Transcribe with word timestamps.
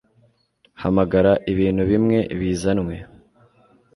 hamagara 0.81 1.31
ibintu 1.51 1.81
bimwe 1.91 2.17
bizanwe 2.39 2.95